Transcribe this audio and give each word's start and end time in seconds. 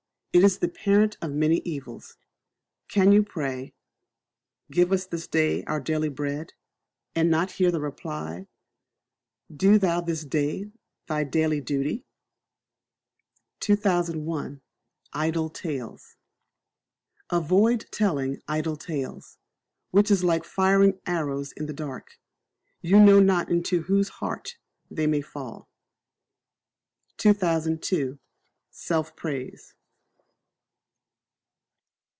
It 0.33 0.45
is 0.45 0.59
the 0.59 0.69
parent 0.69 1.17
of 1.21 1.31
many 1.33 1.57
evils. 1.65 2.15
Can 2.87 3.11
you 3.11 3.21
pray, 3.21 3.73
"Give 4.71 4.93
us 4.93 5.05
this 5.05 5.27
day 5.27 5.61
our 5.65 5.81
daily 5.81 6.07
bread," 6.07 6.53
and 7.13 7.29
not 7.29 7.51
hear 7.51 7.69
the 7.69 7.81
reply, 7.81 8.47
"Do 9.53 9.77
thou 9.77 9.99
this 9.99 10.23
day 10.23 10.71
thy 11.07 11.25
daily 11.25 11.59
duty"? 11.59 12.05
2001. 13.59 14.61
Idle 15.11 15.49
Tales. 15.49 16.15
Avoid 17.29 17.87
telling 17.91 18.41
Idle 18.47 18.77
Tales, 18.77 19.37
which 19.89 20.09
is 20.09 20.23
like 20.23 20.45
firing 20.45 20.97
arrows 21.05 21.51
in 21.51 21.65
the 21.65 21.73
dark: 21.73 22.17
you 22.79 23.01
know 23.01 23.19
not 23.19 23.49
into 23.51 23.81
whose 23.81 24.07
heart 24.07 24.55
they 24.89 25.07
may 25.07 25.19
fall. 25.19 25.67
2002. 27.17 28.17
Self 28.69 29.13
Praise. 29.17 29.73